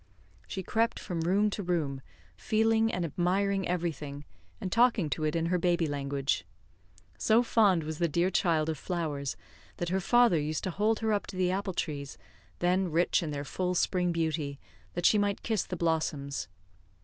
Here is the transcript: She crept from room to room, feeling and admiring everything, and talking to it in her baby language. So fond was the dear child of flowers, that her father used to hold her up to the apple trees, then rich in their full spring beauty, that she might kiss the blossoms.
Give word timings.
She 0.47 0.63
crept 0.63 0.97
from 0.99 1.21
room 1.21 1.51
to 1.51 1.61
room, 1.61 2.01
feeling 2.35 2.91
and 2.91 3.05
admiring 3.05 3.67
everything, 3.67 4.25
and 4.59 4.71
talking 4.71 5.11
to 5.11 5.23
it 5.25 5.35
in 5.35 5.45
her 5.45 5.59
baby 5.59 5.85
language. 5.85 6.43
So 7.19 7.43
fond 7.43 7.83
was 7.83 7.99
the 7.99 8.07
dear 8.07 8.31
child 8.31 8.67
of 8.67 8.79
flowers, 8.79 9.37
that 9.77 9.89
her 9.89 9.99
father 9.99 10.39
used 10.39 10.63
to 10.63 10.71
hold 10.71 11.01
her 11.01 11.13
up 11.13 11.27
to 11.27 11.35
the 11.35 11.51
apple 11.51 11.73
trees, 11.75 12.17
then 12.57 12.89
rich 12.89 13.21
in 13.21 13.29
their 13.29 13.45
full 13.45 13.75
spring 13.75 14.11
beauty, 14.11 14.59
that 14.95 15.05
she 15.05 15.19
might 15.19 15.43
kiss 15.43 15.65
the 15.65 15.77
blossoms. 15.77 16.47